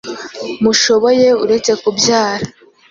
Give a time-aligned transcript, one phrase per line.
[0.63, 2.45] mushoboye uretse kubyara.